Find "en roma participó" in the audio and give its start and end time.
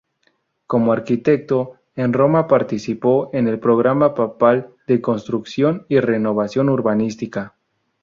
1.95-3.29